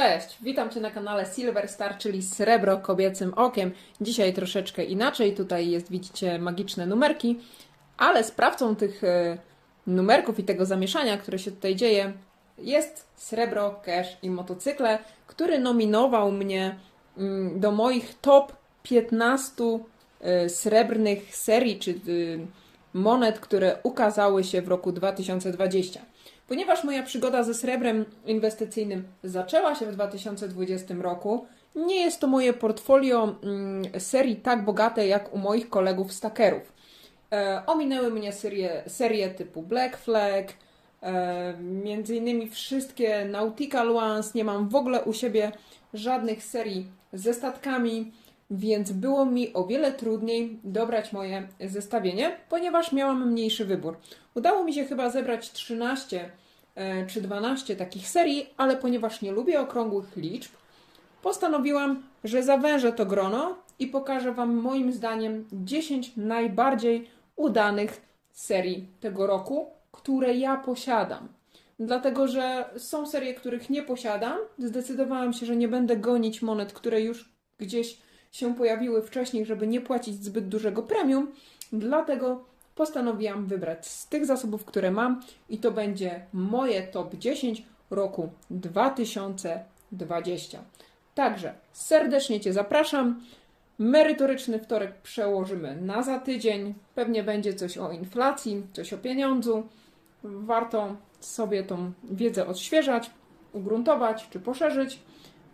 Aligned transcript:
Cześć, 0.00 0.36
witam 0.40 0.70
Cię 0.70 0.80
na 0.80 0.90
kanale 0.90 1.26
Silver 1.34 1.68
Star, 1.68 1.98
czyli 1.98 2.22
Srebro 2.22 2.78
Kobiecym 2.78 3.34
Okiem. 3.34 3.70
Dzisiaj 4.00 4.32
troszeczkę 4.32 4.84
inaczej, 4.84 5.34
tutaj 5.34 5.70
jest, 5.70 5.90
widzicie, 5.90 6.38
magiczne 6.38 6.86
numerki, 6.86 7.38
ale 7.98 8.24
sprawcą 8.24 8.76
tych 8.76 9.04
e, 9.04 9.38
numerków 9.86 10.38
i 10.38 10.44
tego 10.44 10.66
zamieszania, 10.66 11.16
które 11.16 11.38
się 11.38 11.50
tutaj 11.50 11.76
dzieje, 11.76 12.12
jest 12.58 13.06
Srebro, 13.16 13.80
Cash 13.84 14.16
i 14.22 14.30
motocykle, 14.30 14.98
który 15.26 15.58
nominował 15.58 16.32
mnie 16.32 16.78
mm, 17.18 17.60
do 17.60 17.72
moich 17.72 18.14
top 18.20 18.52
15 18.82 19.64
e, 20.20 20.48
srebrnych 20.48 21.36
serii, 21.36 21.78
czy 21.78 21.90
e, 21.90 21.94
monet, 22.94 23.40
które 23.40 23.76
ukazały 23.82 24.44
się 24.44 24.62
w 24.62 24.68
roku 24.68 24.92
2020. 24.92 26.00
Ponieważ 26.50 26.84
moja 26.84 27.02
przygoda 27.02 27.42
ze 27.42 27.54
srebrem 27.54 28.04
inwestycyjnym 28.26 29.04
zaczęła 29.24 29.74
się 29.74 29.86
w 29.86 29.92
2020 29.92 30.94
roku, 30.94 31.46
nie 31.74 32.00
jest 32.00 32.20
to 32.20 32.26
moje 32.26 32.52
portfolio 32.52 33.36
mm, 33.42 33.82
serii 34.00 34.36
tak 34.36 34.64
bogate 34.64 35.06
jak 35.06 35.34
u 35.34 35.38
moich 35.38 35.68
kolegów 35.68 36.12
stakerów. 36.12 36.72
E, 37.32 37.62
ominęły 37.66 38.10
mnie 38.10 38.32
serie, 38.32 38.82
serie 38.86 39.30
typu 39.30 39.62
Black 39.62 39.96
Flag, 39.96 40.52
e, 41.02 41.54
między 41.60 42.16
innymi 42.16 42.48
wszystkie 42.48 43.24
Nautical 43.24 43.96
Ones, 43.96 44.34
nie 44.34 44.44
mam 44.44 44.68
w 44.68 44.74
ogóle 44.74 45.04
u 45.04 45.12
siebie 45.12 45.52
żadnych 45.94 46.44
serii 46.44 46.86
ze 47.12 47.34
statkami, 47.34 48.12
więc 48.50 48.92
było 48.92 49.24
mi 49.24 49.52
o 49.52 49.64
wiele 49.64 49.92
trudniej 49.92 50.58
dobrać 50.64 51.12
moje 51.12 51.48
zestawienie, 51.60 52.36
ponieważ 52.48 52.92
miałam 52.92 53.30
mniejszy 53.30 53.64
wybór. 53.64 53.96
Udało 54.34 54.64
mi 54.64 54.74
się 54.74 54.84
chyba 54.84 55.10
zebrać 55.10 55.52
13 55.52 56.30
e, 56.74 57.06
czy 57.06 57.20
12 57.20 57.76
takich 57.76 58.08
serii, 58.08 58.46
ale 58.56 58.76
ponieważ 58.76 59.22
nie 59.22 59.32
lubię 59.32 59.60
okrągłych 59.60 60.16
liczb, 60.16 60.52
postanowiłam, 61.22 62.02
że 62.24 62.42
zawężę 62.42 62.92
to 62.92 63.06
grono 63.06 63.56
i 63.78 63.86
pokażę 63.86 64.32
Wam 64.32 64.54
moim 64.54 64.92
zdaniem 64.92 65.48
10 65.52 66.12
najbardziej 66.16 67.10
udanych 67.36 68.02
serii 68.32 68.86
tego 69.00 69.26
roku, 69.26 69.66
które 69.92 70.34
ja 70.34 70.56
posiadam. 70.56 71.28
Dlatego, 71.78 72.28
że 72.28 72.70
są 72.76 73.06
serie, 73.06 73.34
których 73.34 73.70
nie 73.70 73.82
posiadam. 73.82 74.38
Zdecydowałam 74.58 75.32
się, 75.32 75.46
że 75.46 75.56
nie 75.56 75.68
będę 75.68 75.96
gonić 75.96 76.42
monet, 76.42 76.72
które 76.72 77.00
już 77.00 77.32
gdzieś 77.58 77.98
się 78.30 78.54
pojawiły 78.54 79.02
wcześniej, 79.02 79.46
żeby 79.46 79.66
nie 79.66 79.80
płacić 79.80 80.24
zbyt 80.24 80.48
dużego 80.48 80.82
premium. 80.82 81.32
Dlatego 81.72 82.44
postanowiłam 82.74 83.46
wybrać 83.46 83.86
z 83.86 84.08
tych 84.08 84.26
zasobów, 84.26 84.64
które 84.64 84.90
mam 84.90 85.20
i 85.48 85.58
to 85.58 85.70
będzie 85.70 86.26
moje 86.32 86.82
top 86.82 87.14
10 87.14 87.62
roku 87.90 88.30
2020. 88.50 90.58
Także 91.14 91.54
serdecznie 91.72 92.40
Cię 92.40 92.52
zapraszam. 92.52 93.20
Merytoryczny 93.78 94.58
wtorek 94.58 94.94
przełożymy 94.94 95.76
na 95.76 96.02
za 96.02 96.18
tydzień. 96.18 96.74
Pewnie 96.94 97.22
będzie 97.22 97.54
coś 97.54 97.78
o 97.78 97.92
inflacji, 97.92 98.62
coś 98.72 98.92
o 98.92 98.98
pieniądzu. 98.98 99.68
Warto 100.24 100.96
sobie 101.20 101.62
tą 101.62 101.92
wiedzę 102.04 102.46
odświeżać, 102.46 103.10
ugruntować 103.52 104.28
czy 104.30 104.40
poszerzyć. 104.40 104.98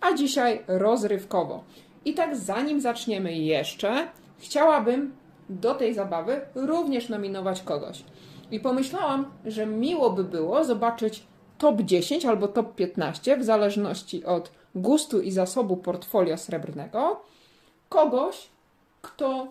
A 0.00 0.14
dzisiaj 0.14 0.62
rozrywkowo. 0.68 1.64
I 2.06 2.14
tak 2.14 2.36
zanim 2.36 2.80
zaczniemy 2.80 3.32
jeszcze, 3.32 4.08
chciałabym 4.38 5.16
do 5.48 5.74
tej 5.74 5.94
zabawy 5.94 6.40
również 6.54 7.08
nominować 7.08 7.62
kogoś. 7.62 8.04
I 8.50 8.60
pomyślałam, 8.60 9.30
że 9.44 9.66
miło 9.66 10.10
by 10.10 10.24
było 10.24 10.64
zobaczyć 10.64 11.22
top 11.58 11.82
10 11.82 12.24
albo 12.24 12.48
top 12.48 12.74
15, 12.74 13.36
w 13.36 13.44
zależności 13.44 14.24
od 14.24 14.50
gustu 14.74 15.20
i 15.20 15.30
zasobu 15.30 15.76
portfolio 15.76 16.36
srebrnego, 16.36 17.20
kogoś, 17.88 18.48
kto 19.02 19.48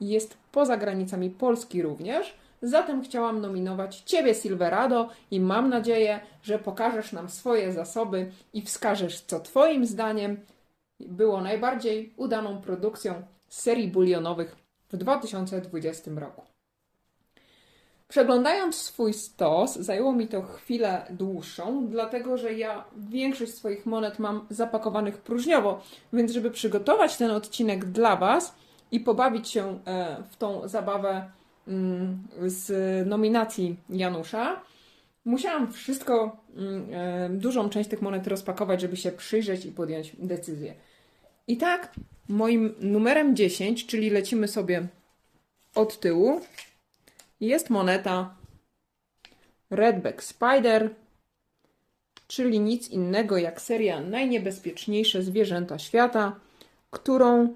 jest 0.00 0.36
poza 0.52 0.76
granicami 0.76 1.30
Polski 1.30 1.82
również. 1.82 2.34
Zatem 2.62 3.02
chciałam 3.02 3.40
nominować 3.40 4.00
Ciebie, 4.00 4.34
Silverado, 4.34 5.08
i 5.30 5.40
mam 5.40 5.68
nadzieję, 5.68 6.20
że 6.42 6.58
pokażesz 6.58 7.12
nam 7.12 7.28
swoje 7.28 7.72
zasoby 7.72 8.30
i 8.52 8.62
wskażesz, 8.62 9.20
co 9.20 9.40
Twoim 9.40 9.86
zdaniem 9.86 10.36
było 11.08 11.40
najbardziej 11.40 12.14
udaną 12.16 12.60
produkcją 12.60 13.22
serii 13.48 13.88
bulionowych 13.88 14.56
w 14.88 14.96
2020 14.96 16.10
roku. 16.16 16.42
Przeglądając 18.08 18.76
swój 18.76 19.14
stos, 19.14 19.76
zajęło 19.76 20.12
mi 20.12 20.28
to 20.28 20.42
chwilę 20.42 21.06
dłuższą, 21.10 21.86
dlatego 21.88 22.36
że 22.36 22.52
ja 22.52 22.84
większość 22.96 23.54
swoich 23.54 23.86
monet 23.86 24.18
mam 24.18 24.46
zapakowanych 24.50 25.18
próżniowo, 25.18 25.80
więc 26.12 26.32
żeby 26.32 26.50
przygotować 26.50 27.16
ten 27.16 27.30
odcinek 27.30 27.84
dla 27.84 28.16
Was 28.16 28.54
i 28.92 29.00
pobawić 29.00 29.48
się 29.48 29.78
e, 29.86 30.22
w 30.30 30.36
tą 30.36 30.68
zabawę 30.68 31.30
mm, 31.68 32.18
z 32.46 33.06
nominacji 33.08 33.76
Janusza, 33.90 34.60
musiałam 35.24 35.72
wszystko, 35.72 36.36
mm, 36.56 36.88
e, 36.92 37.28
dużą 37.30 37.70
część 37.70 37.90
tych 37.90 38.02
monet 38.02 38.26
rozpakować, 38.26 38.80
żeby 38.80 38.96
się 38.96 39.12
przyjrzeć 39.12 39.66
i 39.66 39.72
podjąć 39.72 40.16
decyzję. 40.18 40.74
I 41.46 41.56
tak, 41.56 41.94
moim 42.28 42.74
numerem 42.80 43.36
10, 43.36 43.86
czyli 43.86 44.10
lecimy 44.10 44.48
sobie 44.48 44.86
od 45.74 46.00
tyłu, 46.00 46.40
jest 47.40 47.70
moneta 47.70 48.34
Redback 49.70 50.22
Spider, 50.22 50.90
czyli 52.26 52.60
nic 52.60 52.88
innego 52.88 53.38
jak 53.38 53.60
seria 53.60 54.00
Najniebezpieczniejsze 54.00 55.22
zwierzęta 55.22 55.78
świata, 55.78 56.36
którą 56.90 57.54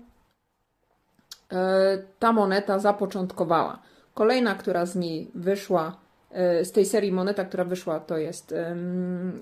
e, 1.53 1.99
ta 2.19 2.33
moneta 2.33 2.79
zapoczątkowała. 2.79 3.83
Kolejna, 4.15 4.55
która 4.55 4.87
z 4.87 4.97
niej 4.97 5.31
wyszła, 5.35 5.97
e, 6.31 6.65
z 6.65 6.73
tej 6.73 6.87
serii 6.87 7.13
moneta, 7.13 7.45
która 7.45 7.65
wyszła, 7.65 8.01
to 8.01 8.19
jest 8.19 8.55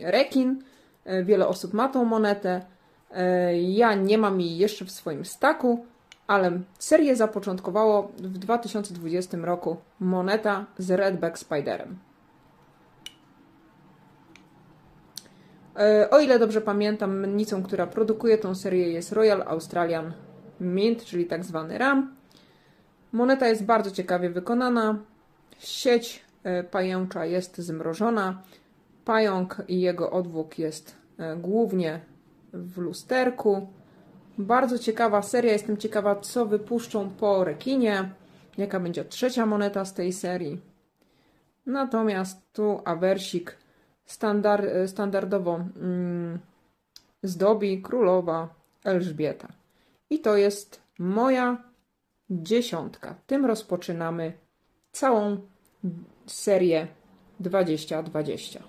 rekin. 0.01 0.63
E, 1.05 1.25
wiele 1.25 1.49
osób 1.49 1.73
ma 1.73 1.89
tą 1.89 2.05
monetę. 2.05 2.76
Ja 3.63 3.95
nie 3.95 4.19
mam 4.19 4.41
jej 4.41 4.59
jeszcze 4.59 4.85
w 4.85 4.91
swoim 4.91 5.25
staku, 5.25 5.87
ale 6.27 6.61
serię 6.79 7.17
zapoczątkowało 7.17 8.13
w 8.17 8.39
2020 8.39 9.37
roku 9.37 9.77
moneta 10.01 10.67
z 10.79 10.91
Redback 10.91 11.39
Spiderem. 11.39 11.99
E, 15.79 16.11
o 16.11 16.21
ile 16.21 16.39
dobrze 16.39 16.61
pamiętam, 16.61 17.19
mennicą, 17.19 17.63
która 17.63 17.87
produkuje 17.87 18.39
tą 18.39 18.55
serię 18.55 18.93
jest 18.93 19.13
Royal 19.13 19.43
Australian 19.47 20.13
Mint, 20.61 21.05
czyli 21.05 21.27
tak 21.27 21.45
zwany 21.45 21.79
RAM. 21.79 22.17
Moneta 23.13 23.49
jest 23.49 23.65
bardzo 23.65 23.91
ciekawie 23.91 24.31
wykonana. 24.31 24.99
Sieć 25.59 26.25
e, 26.45 26.65
pajęcza 26.65 27.25
jest 27.25 27.59
zmrożona. 27.59 28.43
Pająk 29.05 29.63
i 29.69 29.81
jego 29.81 30.11
odwłok 30.11 30.59
jest 30.59 30.97
e, 31.19 31.37
głównie 31.37 32.01
w 32.57 32.79
lusterku. 32.79 33.67
Bardzo 34.39 34.79
ciekawa 34.79 35.23
seria. 35.23 35.53
Jestem 35.53 35.77
ciekawa, 35.77 36.17
co 36.17 36.47
wypuszczą 36.47 37.11
po 37.11 37.45
rekinie. 37.45 38.11
Jaka 38.59 38.81
będzie 38.81 39.05
trzecia 39.05 39.47
moneta 39.47 39.85
z 39.85 39.95
tej 39.95 40.13
serii. 40.13 40.61
Natomiast 41.67 42.53
tu 42.53 42.81
awersik 42.85 43.57
standard, 44.05 44.65
standardowo 44.87 45.61
mm, 45.77 46.39
zdobi 47.23 47.83
królowa 47.83 48.49
Elżbieta. 48.85 49.49
I 50.11 50.19
to 50.19 50.37
jest 50.37 50.81
moja 50.99 51.57
dziesiątka. 52.31 53.15
Tym 53.27 53.47
rozpoczynamy 53.47 54.33
całą 54.93 55.41
serię 56.27 56.87
2020. 57.41 58.63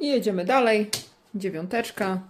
I 0.00 0.08
jedziemy 0.08 0.44
dalej. 0.44 0.90
Dziewiąteczka. 1.34 2.20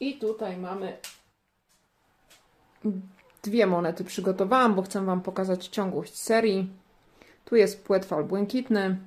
I 0.00 0.18
tutaj 0.18 0.56
mamy 0.56 0.96
dwie 3.42 3.66
monety 3.66 4.04
przygotowałam, 4.04 4.74
bo 4.74 4.82
chcę 4.82 5.04
Wam 5.04 5.20
pokazać 5.20 5.66
ciągłość 5.66 6.18
serii. 6.18 6.70
Tu 7.44 7.56
jest 7.56 7.84
płetwal 7.84 8.24
błękitny. 8.24 8.98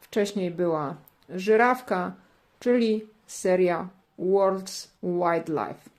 Wcześniej 0.00 0.50
była 0.50 0.96
żyrawka, 1.28 2.12
czyli 2.60 3.06
seria 3.26 3.88
World's 4.18 4.88
Wildlife. 5.02 5.90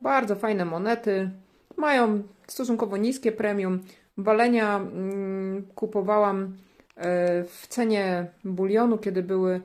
Bardzo 0.00 0.36
fajne 0.36 0.64
monety. 0.64 1.30
Mają 1.76 2.22
stosunkowo 2.46 2.96
niskie 2.96 3.32
premium. 3.32 3.84
Walenia 4.16 4.76
mm, 4.76 5.66
kupowałam 5.74 6.56
w 7.44 7.66
cenie 7.68 8.26
bulionu, 8.44 8.98
kiedy 8.98 9.22
były 9.22 9.60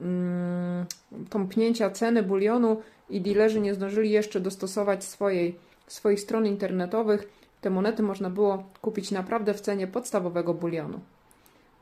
mm, 0.00 0.86
tąpnięcia 1.30 1.90
ceny 1.90 2.22
bulionu 2.22 2.82
i 3.10 3.20
dealerzy 3.20 3.60
nie 3.60 3.74
zdążyli 3.74 4.10
jeszcze 4.10 4.40
dostosować 4.40 5.04
swojej, 5.04 5.58
swoich 5.86 6.20
stron 6.20 6.46
internetowych, 6.46 7.28
te 7.60 7.70
monety 7.70 8.02
można 8.02 8.30
było 8.30 8.64
kupić 8.80 9.10
naprawdę 9.10 9.54
w 9.54 9.60
cenie 9.60 9.86
podstawowego 9.86 10.54
bulionu. 10.54 11.00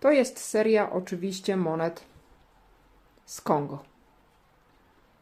To 0.01 0.11
jest 0.11 0.39
seria 0.39 0.91
oczywiście 0.93 1.57
monet 1.57 2.05
z 3.25 3.41
Kongo. 3.41 3.79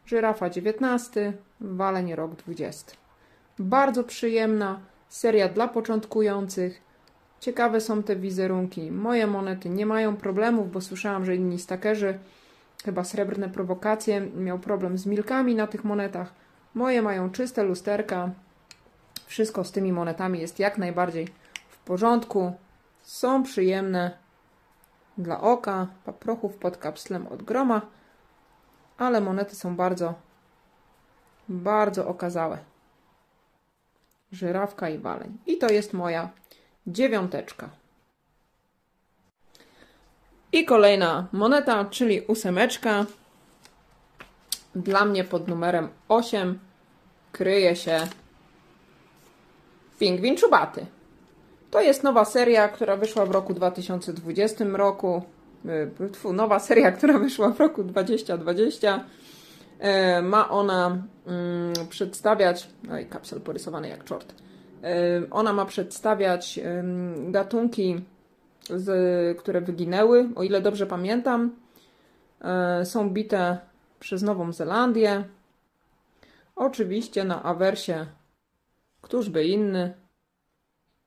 Żyrafa 0.05 0.49
19, 0.49 1.33
waleń 1.61 2.15
rok 2.15 2.35
20. 2.35 2.91
Bardzo 3.59 4.03
przyjemna 4.03 4.79
seria 5.09 5.49
dla 5.49 5.67
początkujących. 5.67 6.84
Ciekawe 7.45 7.81
są 7.81 8.03
te 8.03 8.15
wizerunki. 8.15 8.91
Moje 8.91 9.27
monety 9.27 9.69
nie 9.69 9.85
mają 9.85 10.17
problemów, 10.17 10.71
bo 10.71 10.81
słyszałam, 10.81 11.25
że 11.25 11.35
inni 11.35 11.59
stakerzy, 11.59 12.19
chyba 12.85 13.03
srebrne 13.03 13.49
prowokacje, 13.49 14.21
miał 14.21 14.59
problem 14.59 14.97
z 14.97 15.05
milkami 15.05 15.55
na 15.55 15.67
tych 15.67 15.83
monetach. 15.83 16.33
Moje 16.73 17.01
mają 17.01 17.31
czyste 17.31 17.63
lusterka. 17.63 18.29
Wszystko 19.25 19.63
z 19.63 19.71
tymi 19.71 19.93
monetami 19.93 20.39
jest 20.39 20.59
jak 20.59 20.77
najbardziej 20.77 21.27
w 21.69 21.77
porządku. 21.77 22.53
Są 23.01 23.43
przyjemne 23.43 24.17
dla 25.17 25.41
oka, 25.41 25.87
paprochów 26.05 26.55
pod 26.55 26.77
kapslem 26.77 27.27
od 27.27 27.43
groma, 27.43 27.81
ale 28.97 29.21
monety 29.21 29.55
są 29.55 29.75
bardzo, 29.75 30.13
bardzo 31.49 32.07
okazałe. 32.07 32.57
Żyrawka 34.31 34.89
i 34.89 34.97
waleń. 34.97 35.37
I 35.45 35.57
to 35.57 35.69
jest 35.69 35.93
moja 35.93 36.29
dziewiąteczka. 36.87 37.69
I 40.51 40.65
kolejna 40.65 41.27
moneta, 41.31 41.85
czyli 41.85 42.21
ósemeczka. 42.21 43.05
Dla 44.75 45.05
mnie 45.05 45.23
pod 45.23 45.47
numerem 45.47 45.89
8 46.09 46.59
kryje 47.31 47.75
się 47.75 48.07
Pingwin 49.99 50.37
Czubaty. 50.37 50.85
To 51.71 51.81
jest 51.81 52.03
nowa 52.03 52.25
seria, 52.25 52.67
która 52.67 52.97
wyszła 52.97 53.25
w 53.25 53.31
roku 53.31 53.53
2020 53.53 54.65
roku. 54.65 55.23
E, 56.25 56.33
nowa 56.33 56.59
seria, 56.59 56.91
która 56.91 57.19
wyszła 57.19 57.49
w 57.49 57.59
roku 57.59 57.83
2020. 57.83 59.05
E, 59.79 60.21
ma 60.21 60.49
ona 60.49 60.97
mm, 61.27 61.73
przedstawiać. 61.89 62.67
No 62.83 62.99
i 62.99 63.05
kapsel 63.05 63.41
porysowany 63.41 63.89
jak 63.89 64.03
czort. 64.03 64.44
E, 64.85 65.21
ona 65.31 65.53
ma 65.53 65.65
przedstawiać 65.65 66.59
gatunki, 67.17 68.01
z, 68.69 69.37
które 69.37 69.61
wyginęły. 69.61 70.29
O 70.35 70.43
ile 70.43 70.61
dobrze 70.61 70.85
pamiętam, 70.85 71.55
są 72.83 73.09
bite 73.09 73.57
przez 73.99 74.23
Nową 74.23 74.51
Zelandię. 74.53 75.23
Oczywiście 76.55 77.23
na 77.23 77.43
awersie, 77.43 78.05
któż 79.01 79.29
by 79.29 79.45
inny, 79.45 79.93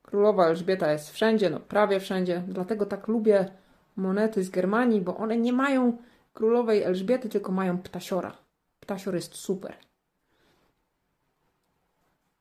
Królowa 0.09 0.47
Elżbieta 0.47 0.91
jest 0.91 1.11
wszędzie, 1.11 1.49
no 1.49 1.59
prawie 1.59 1.99
wszędzie. 1.99 2.43
Dlatego 2.47 2.85
tak 2.85 3.07
lubię 3.07 3.51
monety 3.95 4.43
z 4.43 4.49
Germanii, 4.49 5.01
bo 5.01 5.17
one 5.17 5.37
nie 5.37 5.53
mają 5.53 5.97
królowej 6.33 6.83
Elżbiety, 6.83 7.29
tylko 7.29 7.51
mają 7.51 7.77
ptasiora. 7.77 8.37
Ptasior 8.79 9.15
jest 9.15 9.35
super. 9.35 9.73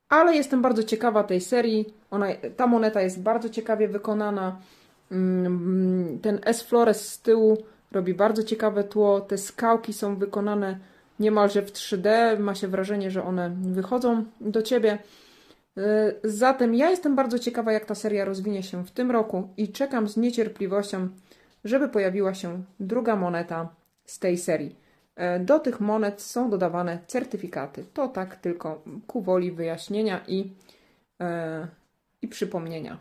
Ale 0.08 0.36
jestem 0.36 0.62
bardzo 0.62 0.82
ciekawa 0.82 1.24
tej 1.24 1.40
serii. 1.40 1.94
Ona, 2.10 2.26
ta 2.56 2.66
moneta 2.66 3.02
jest 3.02 3.22
bardzo 3.22 3.48
ciekawie 3.48 3.88
wykonana. 3.88 4.58
Mm, 5.12 6.18
ten 6.22 6.40
S 6.44 6.62
Flores 6.62 7.08
z 7.08 7.22
tyłu 7.22 7.58
robi 7.92 8.14
bardzo 8.14 8.42
ciekawe 8.42 8.84
tło. 8.84 9.20
Te 9.20 9.38
skałki 9.38 9.92
są 9.92 10.16
wykonane 10.16 10.78
niemalże 11.20 11.62
w 11.62 11.72
3D. 11.72 12.38
Ma 12.38 12.54
się 12.54 12.68
wrażenie, 12.68 13.10
że 13.10 13.24
one 13.24 13.56
wychodzą 13.60 14.24
do 14.40 14.62
ciebie. 14.62 14.98
E, 15.76 16.12
zatem 16.24 16.74
ja 16.74 16.90
jestem 16.90 17.16
bardzo 17.16 17.38
ciekawa, 17.38 17.72
jak 17.72 17.84
ta 17.84 17.94
seria 17.94 18.24
rozwinie 18.24 18.62
się 18.62 18.84
w 18.84 18.90
tym 18.90 19.10
roku 19.10 19.48
i 19.56 19.72
czekam 19.72 20.08
z 20.08 20.16
niecierpliwością, 20.16 21.08
żeby 21.64 21.88
pojawiła 21.88 22.34
się 22.34 22.62
druga 22.80 23.16
moneta 23.16 23.68
z 24.04 24.18
tej 24.18 24.38
serii. 24.38 24.87
E, 25.18 25.40
do 25.40 25.58
tych 25.58 25.80
monet 25.80 26.22
są 26.22 26.50
dodawane 26.50 26.98
certyfikaty. 27.06 27.84
To 27.94 28.08
tak 28.08 28.36
tylko 28.36 28.82
ku 29.06 29.22
woli 29.22 29.52
wyjaśnienia 29.52 30.20
i, 30.26 30.52
e, 31.20 31.68
i 32.22 32.28
przypomnienia. 32.28 32.98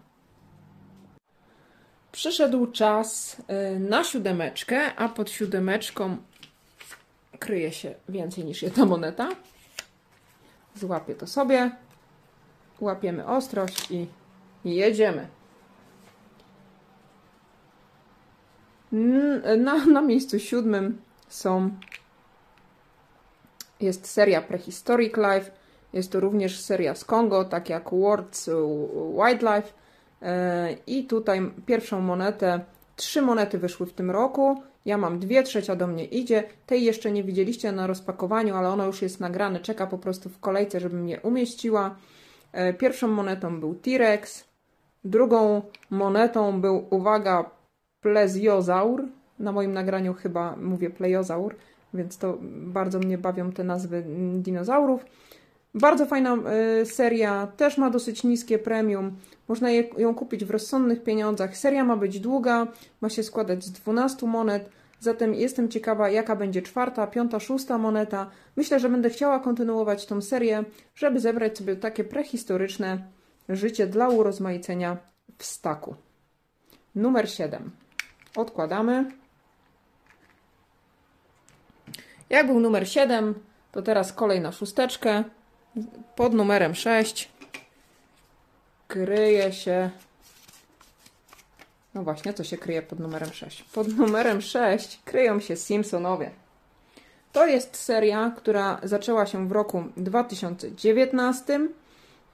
Przyszedł 2.12 2.68
czas 2.68 3.42
na 3.80 4.04
siódemeczkę, 4.04 4.96
a 4.96 5.10
pod 5.10 5.30
siódemeczką 5.30 6.18
kryje 7.40 7.72
się 7.72 7.96
więcej 8.10 8.46
niż 8.46 8.62
jedna 8.62 8.86
moneta. 8.86 9.30
Złapię 10.76 11.16
to 11.16 11.28
sobie 11.28 11.72
łapiemy 12.82 13.26
ostrość 13.26 13.92
i 13.92 14.08
jedziemy. 14.66 15.28
Na, 19.58 19.86
na 19.86 20.02
miejscu 20.02 20.40
siódmym 20.40 21.02
są 21.28 21.72
jest 23.80 24.08
seria 24.08 24.42
Prehistoric 24.42 25.18
Life, 25.18 25.52
jest 25.94 26.12
to 26.12 26.20
również 26.20 26.60
seria 26.60 26.96
z 26.96 27.06
Kongo, 27.06 27.46
tak 27.46 27.70
jak 27.70 27.90
Words 27.92 28.50
Wildlife. 29.16 29.74
E, 30.22 30.76
i 30.88 31.06
tutaj 31.06 31.52
pierwszą 31.66 32.02
monetę, 32.02 32.60
trzy 32.96 33.22
monety 33.22 33.58
wyszły 33.58 33.86
w 33.86 33.94
tym 33.94 34.12
roku, 34.12 34.62
ja 34.86 34.98
mam 34.98 35.20
dwie, 35.20 35.44
trzecia 35.44 35.76
do 35.76 35.88
mnie 35.88 36.06
idzie, 36.06 36.44
tej 36.66 36.84
jeszcze 36.84 37.12
nie 37.12 37.24
widzieliście 37.24 37.72
na 37.72 37.88
rozpakowaniu, 37.88 38.56
ale 38.56 38.70
ona 38.70 38.86
już 38.86 39.02
jest 39.02 39.20
nagrane, 39.20 39.60
czeka 39.60 39.88
po 39.88 39.98
prostu 39.98 40.30
w 40.30 40.40
kolejce, 40.40 40.80
żebym 40.80 41.10
je 41.10 41.22
umieściła. 41.22 41.96
E, 42.52 42.74
pierwszą 42.74 43.08
monetą 43.08 43.60
był 43.60 43.76
T-Rex, 43.76 44.46
drugą 45.04 45.62
monetą 45.90 46.62
był, 46.62 46.88
uwaga, 46.90 47.50
plezjozaur. 48.02 49.04
Na 49.40 49.52
moim 49.52 49.74
nagraniu 49.74 50.14
chyba 50.14 50.56
mówię 50.56 50.90
plejozaur, 50.90 51.56
więc 51.94 52.18
to 52.18 52.38
bardzo 52.52 53.00
mnie 53.00 53.18
bawią 53.18 53.52
te 53.52 53.64
nazwy 53.64 54.04
dinozaurów. 54.34 55.06
Bardzo 55.74 56.06
fajna 56.06 56.38
y, 56.82 56.86
seria, 56.86 57.48
też 57.58 57.78
ma 57.78 57.90
dosyć 57.90 58.24
niskie 58.24 58.60
premium. 58.60 59.18
Można 59.48 59.72
ją 59.98 60.16
kupić 60.16 60.46
w 60.46 60.52
rozsądnych 60.52 61.04
pieniądzach. 61.04 61.58
Seria 61.58 61.84
ma 61.84 61.98
być 61.98 62.20
długa, 62.20 62.68
ma 63.02 63.10
się 63.10 63.24
składać 63.24 63.66
z 63.66 63.72
12 63.72 64.28
monet. 64.28 64.70
Zatem 65.00 65.34
jestem 65.34 65.70
ciekawa, 65.70 66.10
jaka 66.10 66.36
będzie 66.36 66.62
czwarta, 66.62 67.08
piąta, 67.08 67.40
szósta 67.40 67.78
moneta. 67.78 68.30
Myślę, 68.56 68.80
że 68.80 68.90
będę 68.90 69.10
chciała 69.10 69.40
kontynuować 69.40 70.06
tą 70.06 70.22
serię, 70.22 70.64
żeby 70.96 71.20
zebrać 71.20 71.58
sobie 71.58 71.76
takie 71.76 72.04
prehistoryczne 72.04 73.08
życie 73.50 73.88
dla 73.88 74.10
urozmaicenia 74.10 74.98
w 75.38 75.46
staku. 75.46 75.96
Numer 76.96 77.30
7. 77.30 77.72
Odkładamy. 78.36 79.12
Jak 82.30 82.48
był 82.48 82.60
numer 82.60 82.90
7, 82.90 83.34
to 83.72 83.82
teraz 83.82 84.14
kolej 84.14 84.42
na 84.42 84.52
szósteczkę. 84.52 85.24
Pod 86.16 86.34
numerem 86.34 86.76
6 86.76 87.32
kryje 88.88 89.54
się 89.54 89.90
no 91.98 92.04
właśnie, 92.04 92.34
co 92.34 92.44
się 92.44 92.58
kryje 92.58 92.82
pod 92.82 93.00
numerem 93.00 93.34
6? 93.34 93.64
Pod 93.64 93.98
numerem 93.98 94.42
6 94.42 95.00
kryją 95.06 95.40
się 95.40 95.56
Simpsonowie. 95.56 96.32
To 97.32 97.48
jest 97.48 97.78
seria, 97.78 98.32
która 98.38 98.80
zaczęła 98.84 99.26
się 99.26 99.48
w 99.48 99.52
roku 99.52 99.84
2019. 99.98 101.60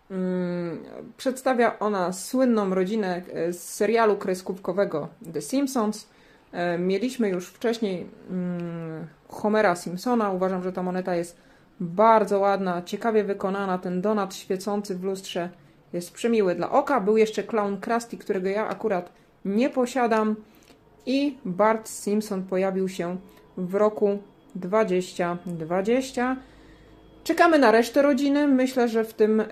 Hmm, 0.09 0.83
przedstawia 1.17 1.79
ona 1.79 2.13
słynną 2.13 2.75
rodzinę 2.75 3.21
z 3.51 3.59
serialu 3.59 4.17
kreskówkowego 4.17 5.07
The 5.33 5.41
Simpsons. 5.41 6.07
E, 6.53 6.77
mieliśmy 6.77 7.29
już 7.29 7.47
wcześniej 7.47 8.09
hmm, 8.27 9.07
Homera 9.27 9.75
Simpsona. 9.75 10.31
Uważam, 10.31 10.63
że 10.63 10.73
ta 10.73 10.83
moneta 10.83 11.15
jest 11.15 11.37
bardzo 11.79 12.39
ładna, 12.39 12.81
ciekawie 12.81 13.23
wykonana. 13.23 13.77
Ten 13.77 14.01
donat 14.01 14.35
świecący 14.35 14.95
w 14.95 15.03
lustrze 15.03 15.49
jest 15.93 16.13
przemiły 16.13 16.55
dla 16.55 16.71
oka. 16.71 17.01
Był 17.01 17.17
jeszcze 17.17 17.43
Clown 17.43 17.77
Krusty, 17.77 18.17
którego 18.17 18.49
ja 18.49 18.67
akurat 18.67 19.11
nie 19.45 19.69
posiadam. 19.69 20.35
I 21.05 21.37
Bart 21.45 21.89
Simpson 21.89 22.43
pojawił 22.43 22.89
się 22.89 23.17
w 23.57 23.75
roku 23.75 24.19
2020. 24.55 26.37
Czekamy 27.23 27.59
na 27.59 27.71
resztę 27.71 28.01
rodziny. 28.01 28.47
Myślę, 28.47 28.87
że 28.87 29.03
w 29.03 29.13
tym, 29.13 29.39
e, 29.39 29.45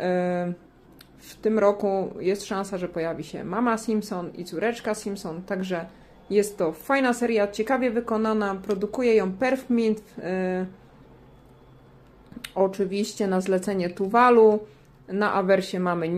w 1.18 1.36
tym 1.36 1.60
roku 1.60 2.14
jest 2.20 2.46
szansa, 2.46 2.78
że 2.78 2.88
pojawi 2.88 3.24
się 3.24 3.44
mama 3.44 3.78
Simpson 3.78 4.32
i 4.34 4.46
córeczka 4.46 4.96
Simpson. 4.96 5.42
Także 5.42 5.86
jest 6.32 6.58
to 6.58 6.72
fajna 6.72 7.14
seria, 7.14 7.48
ciekawie 7.48 7.92
wykonana. 7.92 8.56
Produkuje 8.56 9.16
ją 9.16 9.32
Perfmint. 9.32 10.04
E, 10.20 10.66
oczywiście 12.56 13.28
na 13.28 13.42
zlecenie 13.42 13.90
Tuwalu. 13.90 14.60
Na 15.08 15.34
awersie 15.34 15.80
mamy 15.80 16.10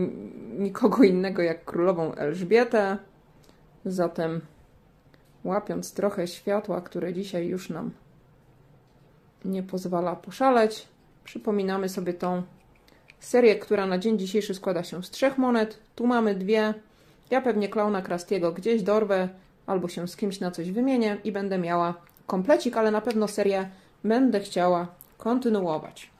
nikogo 0.58 1.02
innego 1.02 1.42
jak 1.42 1.64
królową 1.64 2.14
Elżbietę. 2.14 2.98
Zatem 3.84 4.40
łapiąc 5.44 5.94
trochę 5.94 6.26
światła, 6.26 6.80
które 6.80 7.12
dzisiaj 7.12 7.46
już 7.46 7.70
nam 7.70 7.90
nie 9.44 9.62
pozwala 9.62 10.16
poszaleć, 10.16 10.88
przypominamy 11.24 11.88
sobie 11.88 12.14
tą 12.14 12.42
serię, 13.20 13.54
która 13.54 13.86
na 13.86 13.98
dzień 13.98 14.18
dzisiejszy 14.18 14.54
składa 14.54 14.84
się 14.84 15.02
z 15.02 15.10
trzech 15.10 15.38
monet. 15.38 15.78
Tu 15.94 16.06
mamy 16.06 16.34
dwie. 16.34 16.74
Ja 17.30 17.40
pewnie 17.40 17.68
klauna 17.68 18.02
Krastiego 18.02 18.52
gdzieś 18.52 18.82
dorwę, 18.82 19.28
albo 19.66 19.88
się 19.88 20.08
z 20.08 20.16
kimś 20.16 20.40
na 20.40 20.50
coś 20.50 20.70
wymienię 20.70 21.16
i 21.24 21.32
będę 21.32 21.58
miała 21.58 21.94
komplecik, 22.26 22.76
ale 22.76 22.90
na 22.90 23.00
pewno 23.00 23.28
serię 23.28 23.70
będę 24.04 24.40
chciała 24.40 24.86
kontynuować. 25.18 26.10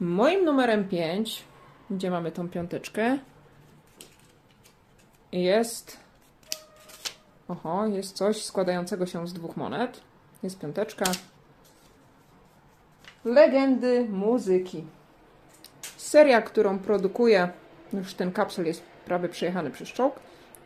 Moim 0.00 0.44
numerem 0.44 0.88
5, 0.88 1.44
gdzie 1.90 2.10
mamy 2.10 2.32
tą 2.32 2.48
piąteczkę, 2.48 3.18
jest. 5.32 5.96
Oho, 7.48 7.86
jest 7.86 8.16
coś 8.16 8.44
składającego 8.44 9.06
się 9.06 9.28
z 9.28 9.32
dwóch 9.32 9.56
monet. 9.56 10.00
Jest 10.42 10.58
piąteczka. 10.58 11.04
Legendy 13.24 14.06
muzyki. 14.10 14.84
Seria, 15.96 16.42
którą 16.42 16.78
produkuje, 16.78 17.48
już 17.92 18.14
ten 18.14 18.32
kapsel 18.32 18.66
jest 18.66 18.82
prawie 19.04 19.28
przejechany 19.28 19.70
przez 19.70 19.88
czołg. 19.88 20.20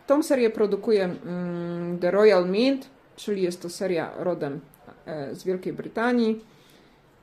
Tą 0.08 0.22
serię 0.22 0.50
produkuje 0.50 1.04
mm, 1.04 1.98
The 1.98 2.10
Royal 2.10 2.48
Mint, 2.50 2.90
czyli 3.16 3.42
jest 3.42 3.62
to 3.62 3.68
seria 3.68 4.10
rodem 4.18 4.60
e, 5.06 5.34
z 5.34 5.44
Wielkiej 5.44 5.72
Brytanii. 5.72 6.44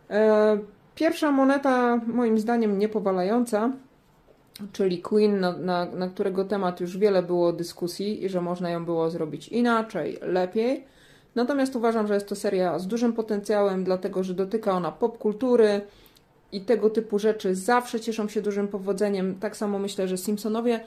E, 0.09 0.57
pierwsza 0.95 1.31
moneta, 1.31 2.01
moim 2.07 2.39
zdaniem, 2.39 2.79
niepowalająca, 2.79 3.71
czyli 4.71 5.01
Queen, 5.01 5.39
na, 5.39 5.57
na, 5.57 5.85
na, 5.85 6.09
którego 6.09 6.45
temat 6.45 6.81
już 6.81 6.97
wiele 6.97 7.23
było 7.23 7.53
dyskusji 7.53 8.25
i 8.25 8.29
że 8.29 8.41
można 8.41 8.69
ją 8.69 8.85
było 8.85 9.09
zrobić 9.09 9.47
inaczej, 9.47 10.17
lepiej. 10.21 10.85
Natomiast 11.35 11.75
uważam, 11.75 12.07
że 12.07 12.13
jest 12.13 12.27
to 12.27 12.35
seria 12.35 12.79
z 12.79 12.87
dużym 12.87 13.13
potencjałem, 13.13 13.83
dlatego 13.83 14.23
że 14.23 14.33
dotyka 14.33 14.71
ona 14.71 14.91
popkultury 14.91 15.81
i 16.51 16.61
tego 16.61 16.89
typu 16.89 17.19
rzeczy 17.19 17.55
zawsze 17.55 17.99
cieszą 17.99 18.27
się 18.27 18.41
dużym 18.41 18.67
powodzeniem. 18.67 19.35
Tak 19.39 19.57
samo 19.57 19.79
myślę, 19.79 20.07
że 20.07 20.17
Simpsonowie 20.17 20.79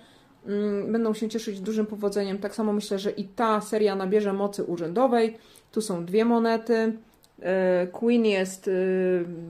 będą 0.88 1.14
się 1.14 1.28
cieszyć 1.28 1.60
dużym 1.60 1.86
powodzeniem. 1.86 2.38
Tak 2.38 2.54
samo 2.54 2.72
myślę, 2.72 2.98
że 2.98 3.10
i 3.10 3.24
ta 3.24 3.60
seria 3.60 3.96
nabierze 3.96 4.32
mocy 4.32 4.64
urzędowej. 4.64 5.36
Tu 5.72 5.80
są 5.80 6.04
dwie 6.04 6.24
monety. 6.24 6.92
E, 7.42 7.86
Queen 7.86 8.24
jest 8.24 8.68
e, 8.68 8.72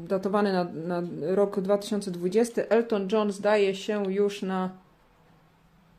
datowany 0.08 0.52
na, 0.52 0.64
na 0.64 1.02
rok 1.20 1.60
2020. 1.60 2.62
Elton 2.62 3.08
John 3.12 3.32
zdaje 3.32 3.74
się 3.74 4.12
już 4.12 4.42
na, 4.42 4.70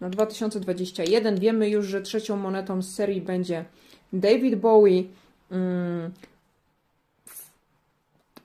na 0.01 0.09
2021. 0.09 1.39
Wiemy 1.39 1.69
już, 1.69 1.85
że 1.85 2.01
trzecią 2.01 2.35
monetą 2.35 2.81
z 2.81 2.95
serii 2.95 3.21
będzie 3.21 3.65
David 4.13 4.55
Bowie. 4.55 5.03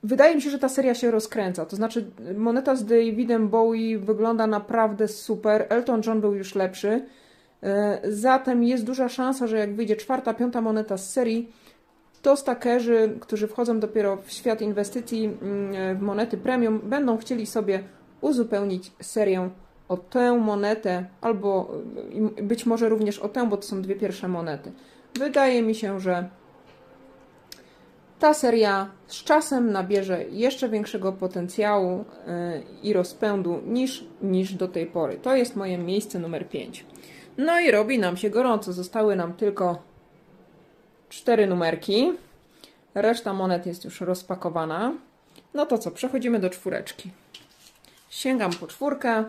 Mm, 0.04 0.08
wydaje 0.08 0.34
mi 0.34 0.42
się, 0.42 0.50
że 0.50 0.58
ta 0.58 0.68
seria 0.68 0.94
się 0.94 1.10
rozkręca. 1.10 1.66
To 1.66 1.76
znaczy, 1.76 2.10
moneta 2.36 2.76
z 2.76 2.84
Davidem 2.84 3.48
Bowie 3.48 3.98
wygląda 3.98 4.46
naprawdę 4.46 5.08
super. 5.08 5.66
Elton 5.68 6.02
John 6.06 6.20
był 6.20 6.34
już 6.34 6.54
lepszy. 6.54 7.06
E, 7.62 8.00
zatem 8.04 8.64
jest 8.64 8.84
duża 8.84 9.08
szansa, 9.08 9.46
że 9.46 9.58
jak 9.58 9.74
wyjdzie 9.74 9.96
czwarta, 9.96 10.34
piąta 10.34 10.60
moneta 10.60 10.96
z 10.96 11.12
serii, 11.12 11.52
to 12.22 12.36
stakerzy, 12.36 13.16
którzy 13.20 13.48
wchodzą 13.48 13.80
dopiero 13.80 14.16
w 14.16 14.32
świat 14.32 14.62
inwestycji 14.62 15.24
mm, 15.24 15.98
w 15.98 16.02
monety 16.02 16.36
premium, 16.36 16.80
będą 16.84 17.16
chcieli 17.16 17.46
sobie 17.46 17.82
uzupełnić 18.20 18.92
serię 19.02 19.50
o 19.88 19.96
tę 19.96 20.38
monetę, 20.38 21.06
albo 21.20 21.72
być 22.42 22.66
może 22.66 22.88
również 22.88 23.18
o 23.18 23.28
tę, 23.28 23.48
bo 23.48 23.56
to 23.56 23.62
są 23.62 23.82
dwie 23.82 23.96
pierwsze 23.96 24.28
monety. 24.28 24.72
Wydaje 25.18 25.62
mi 25.62 25.74
się, 25.74 26.00
że 26.00 26.28
ta 28.24 28.34
seria 28.34 28.90
z 29.06 29.24
czasem 29.24 29.72
nabierze 29.72 30.24
jeszcze 30.24 30.68
większego 30.68 31.12
potencjału 31.12 32.00
y, 32.00 32.04
i 32.82 32.92
rozpędu 32.92 33.60
niż, 33.66 34.04
niż 34.22 34.54
do 34.54 34.68
tej 34.68 34.86
pory. 34.86 35.16
To 35.16 35.36
jest 35.36 35.56
moje 35.56 35.78
miejsce 35.78 36.18
numer 36.18 36.48
5. 36.48 36.84
No 37.38 37.60
i 37.60 37.70
robi 37.70 37.98
nam 37.98 38.16
się 38.16 38.30
gorąco. 38.30 38.72
Zostały 38.72 39.16
nam 39.16 39.32
tylko 39.32 39.82
cztery 41.08 41.46
numerki. 41.46 42.12
Reszta 42.94 43.32
monet 43.32 43.66
jest 43.66 43.84
już 43.84 44.00
rozpakowana. 44.00 44.92
No 45.54 45.66
to 45.66 45.78
co, 45.78 45.90
przechodzimy 45.90 46.38
do 46.38 46.50
czwóreczki. 46.50 47.10
Sięgam 48.10 48.52
po 48.52 48.66
czwórkę, 48.66 49.24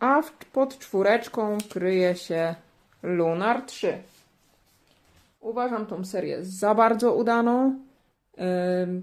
a 0.00 0.22
pod 0.52 0.78
czwóreczką 0.78 1.58
kryje 1.70 2.16
się 2.16 2.54
Lunar 3.02 3.62
3. 3.62 3.98
Uważam 5.40 5.86
tą 5.86 6.04
serię 6.04 6.44
za 6.44 6.74
bardzo 6.74 7.14
udaną. 7.14 7.78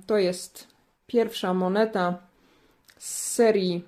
To 0.08 0.18
jest 0.18 0.68
pierwsza 1.08 1.54
moneta 1.54 2.18
z 2.98 3.34
serii, 3.34 3.86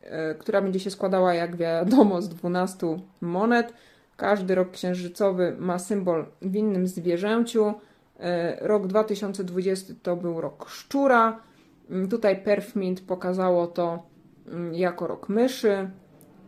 e, 0.00 0.34
która 0.34 0.62
będzie 0.62 0.80
się 0.80 0.90
składała, 0.90 1.34
jak 1.34 1.56
wiadomo, 1.56 2.22
z 2.22 2.28
12 2.28 2.98
monet. 3.20 3.72
Każdy 4.16 4.54
rok 4.54 4.70
księżycowy 4.70 5.56
ma 5.58 5.78
symbol 5.78 6.26
w 6.42 6.56
innym 6.56 6.86
zwierzęciu. 6.86 7.74
E, 8.20 8.56
rok 8.66 8.86
2020 8.86 9.94
to 10.02 10.16
był 10.16 10.40
rok 10.40 10.68
szczura. 10.68 11.40
Mm, 11.90 12.08
tutaj 12.08 12.42
Perfmint 12.42 13.00
pokazało 13.00 13.66
to 13.66 14.02
mm, 14.48 14.74
jako 14.74 15.06
rok 15.06 15.28
myszy. 15.28 15.90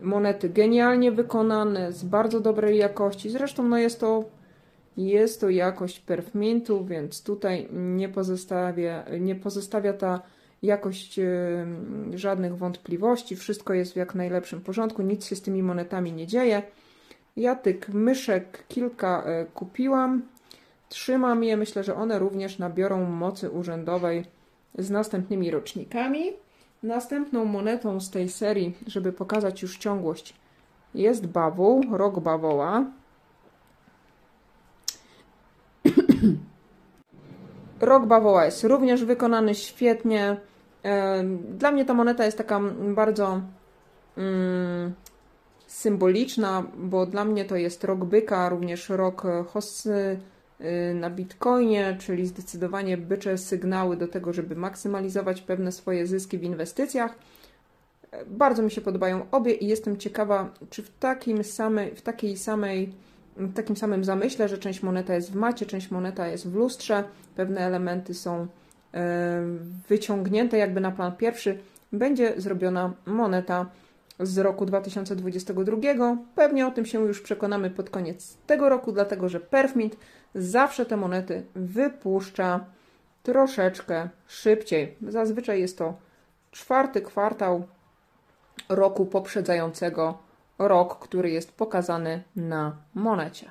Monety 0.01 0.49
genialnie 0.49 1.13
wykonane, 1.13 1.93
z 1.93 2.05
bardzo 2.05 2.41
dobrej 2.41 2.79
jakości. 2.79 3.31
Zresztą 3.31 3.63
no 3.63 3.79
jest 3.79 4.01
to 4.01 4.25
jest 4.99 5.41
to 5.41 5.51
jakość 5.51 6.01
Perfmintu, 6.01 6.85
więc 6.85 7.23
tutaj 7.23 7.69
nie 7.73 8.09
pozostawia, 8.09 9.05
nie 9.21 9.35
pozostawia 9.35 9.93
ta 9.93 10.23
jakość 10.63 11.21
żadnych 12.15 12.57
wątpliwości. 12.57 13.37
Wszystko 13.37 13.75
jest 13.75 13.93
w 13.93 13.97
jak 13.97 14.15
najlepszym 14.15 14.61
porządku, 14.61 15.03
nic 15.03 15.27
się 15.27 15.37
z 15.37 15.43
tymi 15.43 15.63
monetami 15.63 16.13
nie 16.13 16.27
dzieje. 16.27 16.63
Ja 17.37 17.55
tych 17.55 17.89
myszek 17.89 18.65
kilka 18.69 19.23
e, 19.27 19.47
kupiłam, 19.47 20.23
trzymam 20.89 21.45
je. 21.45 21.57
Myślę, 21.57 21.85
że 21.85 21.95
one 21.95 22.19
również 22.19 22.59
nabiorą 22.59 23.05
mocy 23.05 23.51
urzędowej 23.51 24.25
z 24.79 24.91
następnymi 24.91 25.51
rocznikami. 25.51 26.33
Następną 26.83 27.45
monetą 27.45 28.01
z 28.01 28.11
tej 28.11 28.29
serii, 28.29 28.75
żeby 28.87 29.13
pokazać 29.13 29.63
już 29.63 29.79
ciągłość, 29.79 30.35
jest 30.95 31.27
bawół, 31.27 31.85
rok 31.91 32.21
bawoła. 32.21 32.85
Rok 37.81 38.07
bawoła 38.07 38.45
jest 38.45 38.65
również 38.65 39.05
wykonany 39.05 39.55
świetnie. 39.55 40.37
Dla 41.49 41.73
mnie 41.73 41.85
ta 41.85 41.95
moneta 41.95 42.25
jest 42.25 42.39
taka 42.39 42.61
bardzo 42.95 43.41
mm, 44.17 44.93
symboliczna, 45.67 46.65
bo 46.77 47.07
dla 47.07 47.25
mnie 47.25 47.45
to 47.45 47.57
jest 47.57 47.85
rok 47.85 48.05
byka, 48.05 48.49
również 48.49 48.89
rok 48.89 49.23
hossy 49.47 50.19
y, 50.61 50.95
na 50.95 51.11
bitcoinie, 51.11 51.97
czyli 52.01 52.27
zdecydowanie 52.27 52.97
bycze 52.97 53.39
sygnały 53.39 53.97
do 53.97 54.09
tego, 54.09 54.33
żeby 54.33 54.57
maksymalizować 54.57 55.41
pewne 55.41 55.73
swoje 55.73 56.07
zyski 56.07 56.39
w 56.39 56.43
inwestycjach. 56.43 57.15
Bardzo 58.27 58.63
mi 58.63 58.71
się 58.71 58.81
podobają 58.81 59.27
obie 59.31 59.53
i 59.53 59.67
jestem 59.67 59.97
ciekawa, 59.97 60.51
czy 60.71 60.83
w, 60.83 60.91
takim 60.99 61.45
samej, 61.45 61.95
w 61.95 62.03
takiej 62.03 62.37
samej 62.37 62.93
w 63.39 63.55
takim 63.55 63.77
samym 63.77 64.05
zamyśle, 64.05 64.49
że 64.49 64.59
część 64.59 64.83
moneta 64.83 65.15
jest 65.15 65.33
w 65.33 65.35
macie, 65.35 65.67
część 65.67 65.91
moneta 65.91 66.29
jest 66.29 66.49
w 66.49 66.55
lustrze, 66.55 67.05
pewne 67.37 67.61
elementy 67.61 68.15
są 68.15 68.47
e, 68.95 69.43
wyciągnięte 69.89 70.59
jakby 70.59 70.81
na 70.81 70.91
plan 70.91 71.17
pierwszy, 71.17 71.59
będzie 71.93 72.35
zrobiona 72.37 72.93
moneta 73.07 73.67
z 74.21 74.39
roku 74.39 74.67
2022. 74.67 75.77
Pewnie 76.35 76.67
o 76.67 76.71
tym 76.71 76.87
się 76.87 77.01
już 77.01 77.21
przekonamy 77.23 77.71
pod 77.71 77.91
koniec 77.91 78.37
tego 78.47 78.69
roku, 78.69 78.93
dlatego 78.93 79.29
że 79.29 79.41
Perfmint 79.41 79.97
zawsze 80.35 80.87
te 80.87 80.97
monety 80.97 81.43
wypuszcza 81.55 82.65
troszeczkę 83.23 84.09
szybciej. 84.27 84.97
Zazwyczaj 85.09 85.61
jest 85.61 85.79
to 85.79 85.95
czwarty 86.51 87.01
kwartał 87.01 87.67
roku 88.69 89.07
poprzedzającego 89.07 90.28
rok, 90.59 90.99
który 90.99 91.31
jest 91.31 91.53
pokazany 91.53 92.23
na 92.37 92.77
monecie. 92.95 93.51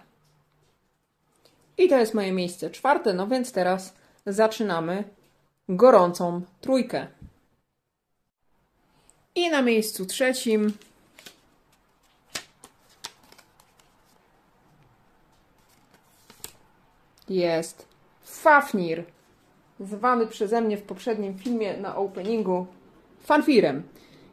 I 1.78 1.90
to 1.90 1.98
jest 1.98 2.14
moje 2.14 2.32
miejsce 2.32 2.70
czwarte, 2.70 3.14
no 3.14 3.28
więc 3.28 3.52
teraz 3.52 3.94
zaczynamy 4.26 5.04
gorącą 5.70 6.42
trójkę. 6.62 7.08
I 9.36 9.50
na 9.50 9.62
miejscu 9.62 10.06
trzecim 10.06 10.74
jest 17.30 17.86
Fafnir, 18.24 19.04
zwany 19.80 20.28
przeze 20.28 20.62
mnie 20.62 20.78
w 20.78 20.84
poprzednim 20.84 21.40
filmie 21.40 21.78
na 21.78 21.96
openingu 21.96 22.68
Fanfirem. 23.24 23.84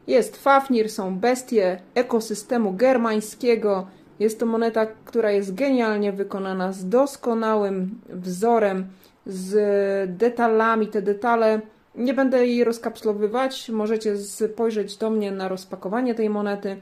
Jest 0.07 0.37
Fafnir, 0.37 0.91
są 0.91 1.19
bestie 1.19 1.79
ekosystemu 1.95 2.73
germańskiego. 2.73 3.87
Jest 4.19 4.39
to 4.39 4.45
moneta, 4.45 4.85
która 4.85 5.31
jest 5.31 5.55
genialnie 5.55 6.11
wykonana, 6.11 6.71
z 6.71 6.89
doskonałym 6.89 8.01
wzorem, 8.09 8.87
z 9.25 10.17
detalami. 10.17 10.87
Te 10.87 11.01
detale 11.01 11.61
nie 11.95 12.13
będę 12.13 12.47
jej 12.47 12.63
rozkapslowywać, 12.63 13.69
możecie 13.69 14.17
spojrzeć 14.17 14.97
do 14.97 15.09
mnie 15.09 15.31
na 15.31 15.47
rozpakowanie 15.47 16.15
tej 16.15 16.29
monety, 16.29 16.77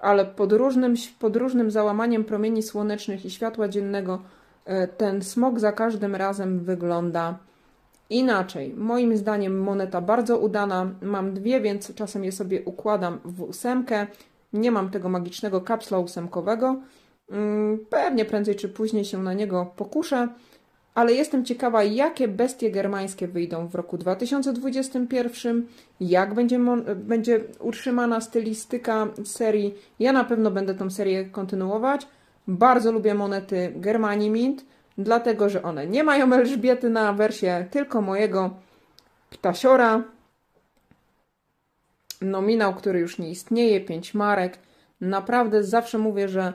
ale 0.00 0.24
pod 0.24 0.52
różnym, 0.52 0.94
pod 1.18 1.36
różnym 1.36 1.70
załamaniem 1.70 2.24
promieni 2.24 2.62
słonecznych 2.62 3.24
i 3.24 3.30
światła 3.30 3.68
dziennego 3.68 4.22
e, 4.64 4.88
ten 4.88 5.22
smog 5.22 5.58
za 5.58 5.72
każdym 5.72 6.14
razem 6.14 6.60
wygląda 6.60 7.38
inaczej. 8.10 8.74
Moim 8.76 9.16
zdaniem 9.16 9.60
moneta 9.60 10.00
bardzo 10.00 10.38
udana. 10.38 10.90
Mam 11.02 11.34
dwie, 11.34 11.60
więc 11.60 11.94
czasem 11.94 12.24
je 12.24 12.32
sobie 12.32 12.62
układam 12.64 13.20
w 13.24 13.42
ósemkę. 13.42 14.06
Nie 14.52 14.70
mam 14.70 14.90
tego 14.90 15.08
magicznego 15.08 15.60
kapsla 15.60 15.98
ósemkowego. 15.98 16.80
Mm, 17.30 17.78
pewnie 17.90 18.24
prędzej 18.24 18.56
czy 18.56 18.68
później 18.68 19.04
się 19.04 19.22
na 19.22 19.34
niego 19.34 19.72
pokuszę 19.76 20.28
ale 20.94 21.12
jestem 21.12 21.44
ciekawa, 21.44 21.82
jakie 21.82 22.28
bestie 22.28 22.70
germańskie 22.70 23.28
wyjdą 23.28 23.68
w 23.68 23.74
roku 23.74 23.98
2021, 23.98 25.66
jak 26.00 26.34
będzie, 26.34 26.60
będzie 26.94 27.40
utrzymana 27.60 28.20
stylistyka 28.20 29.08
serii. 29.24 29.74
Ja 29.98 30.12
na 30.12 30.24
pewno 30.24 30.50
będę 30.50 30.74
tą 30.74 30.90
serię 30.90 31.24
kontynuować. 31.24 32.06
Bardzo 32.48 32.92
lubię 32.92 33.14
monety 33.14 33.72
Germanii 33.76 34.30
Mint, 34.30 34.64
dlatego 35.02 35.48
że 35.48 35.62
one 35.62 35.86
nie 35.86 36.04
mają 36.04 36.32
Elżbiety 36.32 36.90
na 36.90 37.12
wersję, 37.12 37.66
tylko 37.70 38.00
mojego 38.00 38.50
ptasiora. 39.30 40.02
Nominał, 42.20 42.74
który 42.74 43.00
już 43.00 43.18
nie 43.18 43.30
istnieje, 43.30 43.80
5 43.80 44.14
marek. 44.14 44.58
Naprawdę 45.00 45.64
zawsze 45.64 45.98
mówię, 45.98 46.28
że 46.28 46.52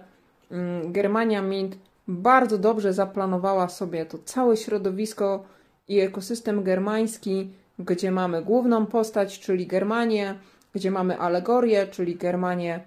mm, 0.51 0.91
Germania 0.91 1.41
Mint 1.41 1.77
bardzo 2.07 2.57
dobrze 2.57 2.93
zaplanowała 2.93 3.69
sobie 3.69 4.05
to 4.05 4.17
całe 4.25 4.57
środowisko 4.57 5.43
i 5.87 5.99
ekosystem 5.99 6.63
germański, 6.63 7.51
gdzie 7.79 8.11
mamy 8.11 8.41
główną 8.41 8.85
postać, 8.85 9.39
czyli 9.39 9.67
Germanię, 9.67 10.35
gdzie 10.73 10.91
mamy 10.91 11.19
alegorię, 11.19 11.87
czyli 11.87 12.15
Germanię 12.15 12.79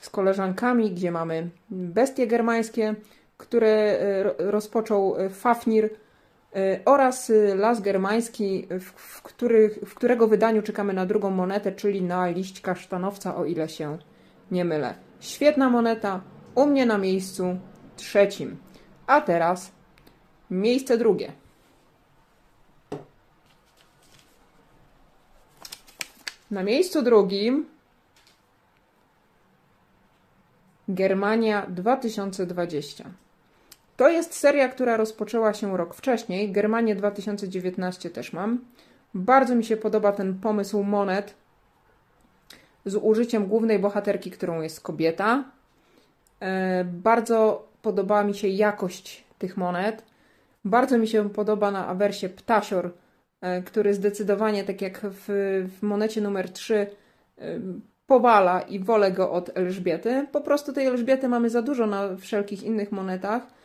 z 0.00 0.10
koleżankami, 0.10 0.90
gdzie 0.90 1.10
mamy 1.10 1.50
bestie 1.70 2.26
germańskie, 2.26 2.94
które 3.40 3.68
e, 3.68 4.34
rozpoczął 4.38 5.16
e, 5.16 5.30
Fafnir 5.30 5.84
e, 5.84 6.80
oraz 6.84 7.32
las 7.54 7.80
germański, 7.80 8.66
w, 8.80 9.22
których, 9.22 9.78
w 9.86 9.94
którego 9.94 10.28
wydaniu 10.28 10.62
czekamy 10.62 10.92
na 10.92 11.06
drugą 11.06 11.30
monetę, 11.30 11.72
czyli 11.72 12.02
na 12.02 12.26
liść 12.26 12.60
kasztanowca, 12.60 13.36
o 13.36 13.44
ile 13.44 13.68
się 13.68 13.98
nie 14.50 14.64
mylę. 14.64 14.94
Świetna 15.20 15.70
moneta, 15.70 16.20
u 16.54 16.66
mnie 16.66 16.86
na 16.86 16.98
miejscu 16.98 17.58
trzecim. 17.96 18.56
A 19.06 19.20
teraz 19.20 19.72
miejsce 20.50 20.98
drugie. 20.98 21.32
Na 26.50 26.62
miejscu 26.62 27.02
drugim 27.02 27.66
Germania 30.88 31.66
2020. 31.66 33.04
To 34.00 34.08
jest 34.08 34.34
seria, 34.34 34.68
która 34.68 34.96
rozpoczęła 34.96 35.54
się 35.54 35.76
rok 35.76 35.94
wcześniej. 35.94 36.52
Germanię 36.52 36.96
2019 36.96 38.10
też 38.10 38.32
mam. 38.32 38.64
Bardzo 39.14 39.54
mi 39.54 39.64
się 39.64 39.76
podoba 39.76 40.12
ten 40.12 40.38
pomysł 40.38 40.82
monet 40.82 41.34
z 42.84 42.96
użyciem 42.96 43.46
głównej 43.46 43.78
bohaterki, 43.78 44.30
którą 44.30 44.60
jest 44.60 44.80
kobieta. 44.80 45.44
E, 46.40 46.84
bardzo 46.84 47.68
podobała 47.82 48.24
mi 48.24 48.34
się 48.34 48.48
jakość 48.48 49.24
tych 49.38 49.56
monet. 49.56 50.04
Bardzo 50.64 50.98
mi 50.98 51.08
się 51.08 51.30
podoba 51.30 51.70
na 51.70 51.86
awersie 51.86 52.28
Ptasior, 52.28 52.92
e, 53.40 53.62
który 53.62 53.94
zdecydowanie, 53.94 54.64
tak 54.64 54.82
jak 54.82 55.00
w, 55.02 55.24
w 55.78 55.82
monecie 55.82 56.20
numer 56.20 56.52
3, 56.52 56.86
e, 57.38 57.60
powala 58.06 58.60
i 58.60 58.78
wolę 58.78 59.12
go 59.12 59.32
od 59.32 59.50
Elżbiety. 59.58 60.26
Po 60.32 60.40
prostu 60.40 60.72
tej 60.72 60.86
Elżbiety 60.86 61.28
mamy 61.28 61.50
za 61.50 61.62
dużo 61.62 61.86
na 61.86 62.16
wszelkich 62.16 62.62
innych 62.62 62.92
monetach. 62.92 63.59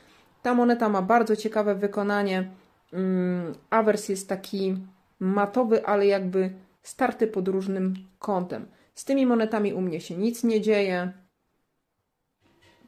Ta 0.46 0.54
moneta 0.54 0.90
ma 0.90 1.02
bardzo 1.02 1.36
ciekawe 1.36 1.76
wykonanie. 1.76 2.52
Mm, 2.94 3.56
awers 3.70 4.10
jest 4.10 4.30
taki 4.30 4.78
matowy, 5.20 5.86
ale 5.86 6.06
jakby 6.06 6.54
starty 6.84 7.28
pod 7.28 7.48
różnym 7.48 7.94
kątem. 8.20 8.66
Z 8.96 9.06
tymi 9.06 9.26
monetami 9.26 9.74
u 9.74 9.82
mnie 9.82 10.02
się 10.02 10.18
nic 10.18 10.44
nie 10.44 10.62
dzieje. 10.62 11.14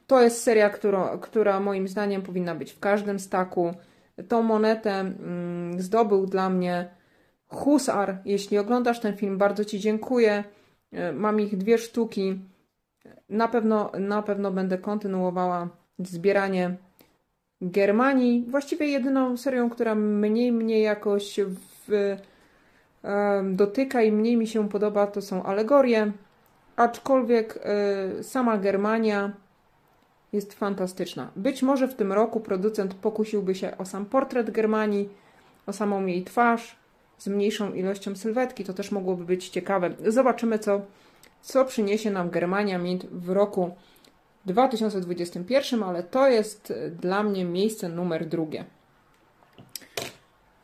To 0.06 0.22
jest 0.22 0.42
seria, 0.42 0.70
która, 0.70 1.18
która 1.18 1.60
moim 1.60 1.88
zdaniem 1.88 2.22
powinna 2.22 2.54
być 2.54 2.72
w 2.72 2.78
każdym 2.78 3.18
staku. 3.18 3.74
Tą 4.28 4.42
monetę 4.42 4.90
mm, 4.90 5.80
zdobył 5.80 6.26
dla 6.26 6.50
mnie 6.50 6.88
Husar. 7.48 8.18
Jeśli 8.24 8.58
oglądasz 8.58 9.00
ten 9.00 9.16
film, 9.16 9.38
bardzo 9.38 9.64
Ci 9.64 9.80
dziękuję. 9.80 10.44
E, 10.92 11.12
mam 11.12 11.40
ich 11.40 11.56
dwie 11.56 11.78
sztuki. 11.78 12.40
Na 13.28 13.48
pewno, 13.48 13.90
na 13.98 14.22
pewno 14.22 14.50
będę 14.50 14.78
kontynuowała 14.78 15.68
zbieranie 15.98 16.87
Germanii. 17.62 18.44
Właściwie 18.48 18.86
jedyną 18.86 19.36
serią, 19.36 19.70
która 19.70 19.94
mniej 19.94 20.52
mnie 20.52 20.80
jakoś 20.80 21.40
w, 21.88 22.16
dotyka 23.42 24.02
i 24.02 24.12
mniej 24.12 24.36
mi 24.36 24.46
się 24.46 24.68
podoba, 24.68 25.06
to 25.06 25.22
są 25.22 25.42
alegorie. 25.42 26.12
Aczkolwiek 26.76 27.58
e, 27.62 28.22
sama 28.22 28.58
Germania 28.58 29.32
jest 30.32 30.54
fantastyczna. 30.54 31.30
Być 31.36 31.62
może 31.62 31.88
w 31.88 31.94
tym 31.94 32.12
roku 32.12 32.40
producent 32.40 32.94
pokusiłby 32.94 33.54
się 33.54 33.78
o 33.78 33.84
sam 33.84 34.06
portret 34.06 34.50
Germanii, 34.50 35.08
o 35.66 35.72
samą 35.72 36.06
jej 36.06 36.24
twarz, 36.24 36.76
z 37.18 37.28
mniejszą 37.28 37.72
ilością 37.72 38.16
sylwetki. 38.16 38.64
To 38.64 38.72
też 38.72 38.92
mogłoby 38.92 39.24
być 39.24 39.48
ciekawe. 39.48 39.90
Zobaczymy, 40.06 40.58
co, 40.58 40.80
co 41.42 41.64
przyniesie 41.64 42.10
nam 42.10 42.30
Germania 42.30 42.78
Mint 42.78 43.06
w 43.06 43.28
roku 43.28 43.70
2021, 44.46 45.82
ale 45.82 46.02
to 46.02 46.28
jest 46.28 46.72
dla 46.90 47.22
mnie 47.22 47.44
miejsce 47.44 47.88
numer 47.88 48.26
drugie. 48.26 48.64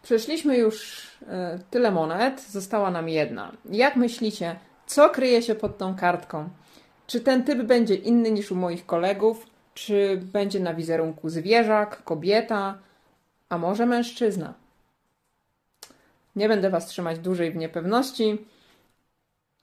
Przeszliśmy 0.02 0.56
już 0.56 1.06
e, 1.28 1.58
tyle 1.70 1.90
monet, 1.90 2.40
została 2.40 2.90
nam 2.90 3.08
jedna. 3.08 3.52
Jak 3.70 3.96
myślicie, 3.96 4.56
co 4.86 5.10
kryje 5.10 5.42
się 5.42 5.54
pod 5.54 5.78
tą 5.78 5.96
kartką? 5.96 6.48
Czy 7.06 7.20
ten 7.20 7.44
typ 7.44 7.62
będzie 7.62 7.94
inny 7.94 8.30
niż 8.30 8.52
u 8.52 8.56
moich 8.56 8.86
kolegów? 8.86 9.46
Czy 9.74 10.20
będzie 10.32 10.60
na 10.60 10.74
wizerunku 10.74 11.28
zwierzak, 11.28 12.04
kobieta, 12.04 12.78
a 13.48 13.58
może 13.58 13.86
mężczyzna? 13.86 14.54
Nie 16.36 16.48
będę 16.48 16.70
Was 16.70 16.86
trzymać 16.86 17.18
dłużej 17.18 17.50
w 17.50 17.56
niepewności. 17.56 18.46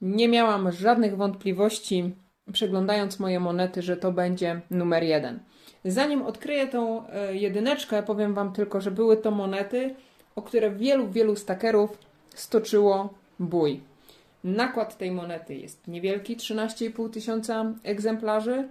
Nie 0.00 0.28
miałam 0.28 0.72
żadnych 0.72 1.16
wątpliwości, 1.16 2.14
przeglądając 2.52 3.20
moje 3.20 3.40
monety, 3.40 3.82
że 3.82 3.96
to 3.96 4.12
będzie 4.12 4.60
numer 4.70 5.02
jeden. 5.02 5.40
Zanim 5.84 6.22
odkryję 6.22 6.66
tą 6.66 7.08
e, 7.08 7.36
jedyneczkę, 7.36 8.02
powiem 8.02 8.34
Wam 8.34 8.52
tylko, 8.52 8.80
że 8.80 8.90
były 8.90 9.16
to 9.16 9.30
monety, 9.30 9.94
o 10.36 10.42
które 10.42 10.70
wielu, 10.70 11.08
wielu 11.08 11.36
stakerów 11.36 11.98
stoczyło 12.34 13.14
bój. 13.38 13.80
Nakład 14.44 14.98
tej 14.98 15.10
monety 15.10 15.54
jest 15.54 15.88
niewielki, 15.88 16.36
13,5 16.36 17.10
tysiąca 17.10 17.72
egzemplarzy. 17.82 18.68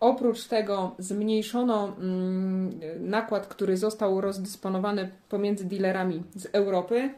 Oprócz 0.00 0.44
tego 0.44 0.94
zmniejszono 0.98 1.96
mm, 1.98 2.80
nakład, 3.00 3.46
który 3.46 3.76
został 3.76 4.20
rozdysponowany 4.20 5.10
pomiędzy 5.28 5.64
dealerami 5.64 6.22
z 6.34 6.46
Europy. 6.52 7.10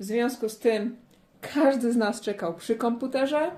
W 0.00 0.04
związku 0.04 0.48
z 0.48 0.58
tym 0.58 0.96
każdy 1.54 1.92
z 1.92 1.96
nas 1.96 2.20
czekał 2.20 2.54
przy 2.54 2.76
komputerze, 2.76 3.50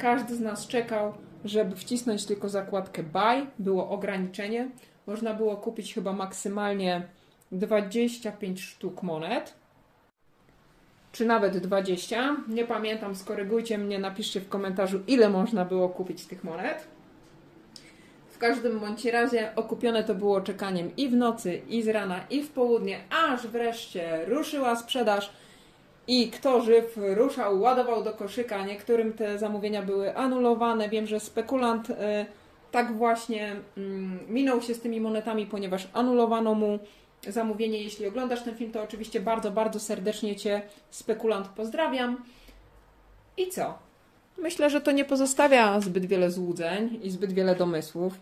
każdy 0.00 0.36
z 0.36 0.40
nas 0.40 0.66
czekał, 0.66 1.12
żeby 1.44 1.76
wcisnąć 1.76 2.26
tylko 2.26 2.48
zakładkę 2.48 3.02
buy. 3.02 3.46
Było 3.58 3.88
ograniczenie. 3.88 4.68
Można 5.06 5.34
było 5.34 5.56
kupić 5.56 5.94
chyba 5.94 6.12
maksymalnie 6.12 7.08
25 7.52 8.60
sztuk 8.62 9.02
monet, 9.02 9.54
czy 11.12 11.26
nawet 11.26 11.58
20. 11.58 12.36
Nie 12.48 12.64
pamiętam, 12.64 13.14
skorygujcie 13.16 13.78
mnie, 13.78 13.98
napiszcie 13.98 14.40
w 14.40 14.48
komentarzu, 14.48 15.00
ile 15.06 15.28
można 15.28 15.64
było 15.64 15.88
kupić 15.88 16.26
tych 16.26 16.44
monet 16.44 16.88
każdym 18.40 18.80
bądź 18.80 19.04
razie 19.04 19.52
okupione 19.56 20.04
to 20.04 20.14
było 20.14 20.40
czekaniem 20.40 20.96
i 20.96 21.08
w 21.08 21.14
nocy, 21.14 21.60
i 21.68 21.82
z 21.82 21.88
rana, 21.88 22.20
i 22.30 22.42
w 22.42 22.50
południe, 22.50 23.00
aż 23.28 23.46
wreszcie 23.46 24.24
ruszyła 24.26 24.76
sprzedaż 24.76 25.32
i 26.10 26.30
kto 26.30 26.60
żyw 26.60 26.98
ruszał, 27.14 27.60
ładował 27.60 28.02
do 28.02 28.12
koszyka. 28.12 28.64
Niektórym 28.64 29.12
te 29.12 29.38
zamówienia 29.38 29.82
były 29.82 30.16
anulowane. 30.16 30.88
Wiem, 30.88 31.06
że 31.06 31.20
spekulant 31.20 31.90
y, 31.90 31.94
tak 32.70 32.96
właśnie 32.96 33.52
y, 33.52 33.80
minął 34.28 34.62
się 34.62 34.74
z 34.74 34.80
tymi 34.80 35.00
monetami, 35.00 35.46
ponieważ 35.46 35.88
anulowano 35.92 36.54
mu 36.54 36.78
zamówienie. 37.28 37.82
Jeśli 37.82 38.06
oglądasz 38.06 38.42
ten 38.42 38.56
film, 38.56 38.72
to 38.72 38.82
oczywiście 38.82 39.20
bardzo, 39.20 39.50
bardzo 39.50 39.80
serdecznie 39.80 40.36
Cię, 40.36 40.62
spekulant, 40.90 41.48
pozdrawiam. 41.48 42.24
I 43.36 43.48
co? 43.48 43.78
Myślę, 44.38 44.70
że 44.70 44.80
to 44.80 44.92
nie 44.92 45.04
pozostawia 45.04 45.80
zbyt 45.80 46.06
wiele 46.06 46.30
złudzeń 46.30 47.00
i 47.02 47.10
zbyt 47.10 47.32
wiele 47.32 47.56
domysłów 47.56 48.12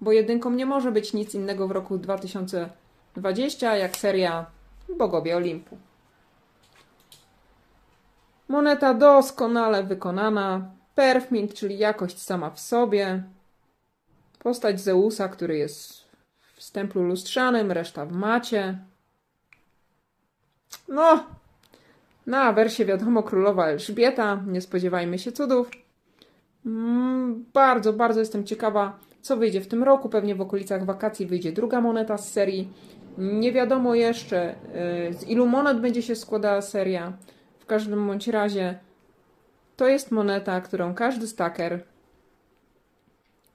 bo 0.00 0.12
jedynką 0.12 0.50
nie 0.50 0.66
może 0.66 0.92
być 0.92 1.12
nic 1.12 1.34
innego 1.34 1.68
w 1.68 1.70
roku 1.70 1.98
2020 1.98 3.76
jak 3.76 3.96
seria 3.96 4.46
Bogowie 4.98 5.36
Olimpu. 5.36 5.78
Moneta 8.48 8.94
doskonale 8.94 9.84
wykonana, 9.84 10.70
perfmint, 10.94 11.54
czyli 11.54 11.78
jakość 11.78 12.22
sama 12.22 12.50
w 12.50 12.60
sobie, 12.60 13.22
Postać 14.38 14.80
Zeusa, 14.80 15.28
który 15.28 15.58
jest 15.58 16.04
w 16.56 16.62
stemplu 16.62 17.02
lustrzanym, 17.02 17.72
reszta 17.72 18.06
w 18.06 18.12
macie. 18.12 18.78
No, 20.88 21.24
na 22.26 22.42
awersie 22.42 22.84
wiadomo 22.84 23.22
królowa 23.22 23.66
Elżbieta, 23.66 24.42
nie 24.46 24.60
spodziewajmy 24.60 25.18
się 25.18 25.32
cudów. 25.32 25.70
Mm, 26.66 27.44
bardzo, 27.54 27.92
bardzo 27.92 28.20
jestem 28.20 28.44
ciekawa, 28.44 28.98
co 29.22 29.36
wyjdzie 29.36 29.60
w 29.60 29.68
tym 29.68 29.84
roku. 29.84 30.08
Pewnie 30.08 30.34
w 30.34 30.40
okolicach 30.40 30.84
wakacji 30.84 31.26
wyjdzie 31.26 31.52
druga 31.52 31.80
moneta 31.80 32.18
z 32.18 32.32
serii. 32.32 32.68
Nie 33.18 33.52
wiadomo 33.52 33.94
jeszcze, 33.94 34.54
y, 35.10 35.14
z 35.14 35.28
ilu 35.28 35.46
monet 35.46 35.80
będzie 35.80 36.02
się 36.02 36.16
składała 36.16 36.62
seria. 36.62 37.12
Każdym 37.68 38.06
bądź 38.06 38.28
razie 38.28 38.78
to 39.76 39.88
jest 39.88 40.10
moneta, 40.10 40.60
którą 40.60 40.94
każdy 40.94 41.26
staker 41.26 41.84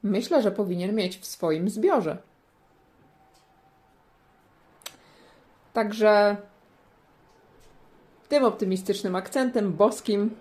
myślę, 0.03 0.41
że 0.41 0.51
powinien 0.51 0.95
mieć 0.95 1.17
w 1.17 1.25
swoim 1.25 1.69
zbiorze. 1.69 2.17
Także 5.73 6.37
tym 8.29 8.43
optymistycznym 8.43 9.15
akcentem 9.15 9.73
boskim 9.73 10.35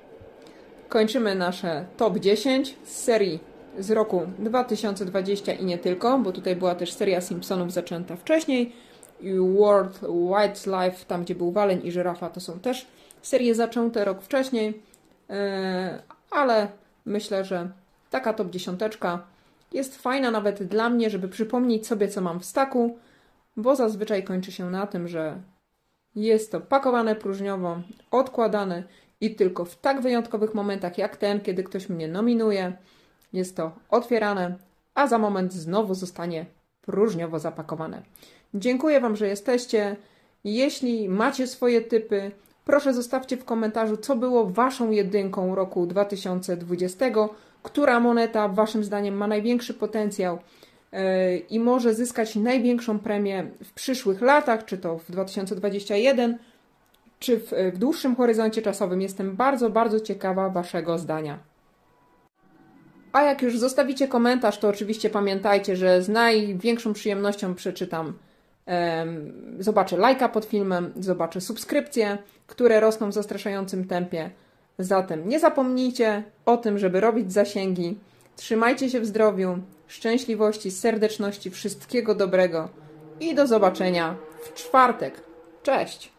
kończymy 0.88 1.34
nasze 1.34 1.84
top 1.96 2.18
10 2.18 2.76
z 2.84 2.88
serii 2.88 3.40
z 3.78 3.90
roku 3.90 4.22
2020 4.38 5.52
i 5.52 5.64
nie 5.64 5.78
tylko, 5.78 6.18
bo 6.18 6.32
tutaj 6.32 6.56
była 6.56 6.74
też 6.74 6.92
seria 6.92 7.20
Simpsonów 7.20 7.72
zaczęta 7.72 8.16
wcześniej 8.16 8.72
i 9.22 9.34
World 9.58 10.00
Wildlife, 10.00 11.04
tam 11.06 11.22
gdzie 11.22 11.34
był 11.34 11.52
waleń 11.52 11.80
i 11.84 11.92
żyrafa, 11.92 12.30
to 12.30 12.40
są 12.40 12.60
też 12.60 12.86
serie 13.22 13.54
zaczęte 13.54 14.04
rok 14.04 14.22
wcześniej, 14.22 14.82
e, 15.30 16.02
ale 16.30 16.68
myślę, 17.06 17.44
że 17.44 17.70
taka 18.10 18.32
top 18.32 18.50
dziesiąteczka 18.50 19.22
jest 19.72 20.02
fajna 20.02 20.30
nawet 20.30 20.62
dla 20.62 20.90
mnie, 20.90 21.10
żeby 21.10 21.28
przypomnieć 21.28 21.86
sobie, 21.86 22.08
co 22.08 22.20
mam 22.20 22.40
w 22.40 22.44
staku, 22.44 22.98
bo 23.56 23.76
zazwyczaj 23.76 24.24
kończy 24.24 24.52
się 24.52 24.70
na 24.70 24.86
tym, 24.86 25.08
że 25.08 25.40
jest 26.14 26.52
to 26.52 26.60
pakowane 26.60 27.16
próżniowo, 27.16 27.80
odkładane 28.10 28.82
i 29.20 29.34
tylko 29.34 29.64
w 29.64 29.76
tak 29.76 30.00
wyjątkowych 30.00 30.54
momentach 30.54 30.98
jak 30.98 31.16
ten, 31.16 31.40
kiedy 31.40 31.64
ktoś 31.64 31.88
mnie 31.88 32.08
nominuje, 32.08 32.72
jest 33.32 33.56
to 33.56 33.72
otwierane, 33.90 34.56
a 34.94 35.06
za 35.06 35.18
moment 35.18 35.52
znowu 35.52 35.94
zostanie 35.94 36.46
próżniowo 36.82 37.38
zapakowane. 37.38 38.02
Dziękuję 38.54 39.00
Wam, 39.00 39.16
że 39.16 39.28
jesteście. 39.28 39.96
Jeśli 40.44 41.08
macie 41.08 41.46
swoje 41.46 41.80
typy, 41.80 42.30
proszę 42.64 42.94
zostawcie 42.94 43.36
w 43.36 43.44
komentarzu, 43.44 43.96
co 43.96 44.16
było 44.16 44.46
Waszą 44.46 44.90
jedynką 44.90 45.54
roku 45.54 45.86
2020, 45.86 47.06
która 47.62 48.00
moneta 48.00 48.48
Waszym 48.48 48.84
zdaniem 48.84 49.14
ma 49.14 49.26
największy 49.26 49.74
potencjał 49.74 50.38
e, 50.92 51.36
i 51.36 51.60
może 51.60 51.94
zyskać 51.94 52.36
największą 52.36 52.98
premię 52.98 53.50
w 53.64 53.72
przyszłych 53.72 54.20
latach, 54.20 54.64
czy 54.64 54.78
to 54.78 54.98
w 54.98 55.10
2021, 55.10 56.38
czy 57.18 57.38
w, 57.38 57.52
w 57.74 57.78
dłuższym 57.78 58.16
horyzoncie 58.16 58.62
czasowym. 58.62 59.00
Jestem 59.00 59.36
bardzo, 59.36 59.70
bardzo 59.70 60.00
ciekawa 60.00 60.48
Waszego 60.48 60.98
zdania. 60.98 61.38
A 63.12 63.22
jak 63.22 63.42
już 63.42 63.58
zostawicie 63.58 64.08
komentarz, 64.08 64.58
to 64.58 64.68
oczywiście 64.68 65.10
pamiętajcie, 65.10 65.76
że 65.76 66.02
z 66.02 66.08
największą 66.08 66.92
przyjemnością 66.92 67.54
przeczytam. 67.54 68.14
Zobaczę 69.58 69.96
lajka 69.96 70.28
pod 70.28 70.44
filmem, 70.44 70.92
zobaczę 71.00 71.40
subskrypcje, 71.40 72.18
które 72.46 72.80
rosną 72.80 73.10
w 73.10 73.14
zastraszającym 73.14 73.88
tempie. 73.88 74.30
Zatem 74.78 75.28
nie 75.28 75.40
zapomnijcie 75.40 76.22
o 76.46 76.56
tym, 76.56 76.78
żeby 76.78 77.00
robić 77.00 77.32
zasięgi. 77.32 77.98
Trzymajcie 78.36 78.90
się 78.90 79.00
w 79.00 79.06
zdrowiu, 79.06 79.58
szczęśliwości, 79.86 80.70
serdeczności, 80.70 81.50
wszystkiego 81.50 82.14
dobrego 82.14 82.68
i 83.20 83.34
do 83.34 83.46
zobaczenia 83.46 84.16
w 84.42 84.54
czwartek. 84.54 85.22
Cześć! 85.62 86.11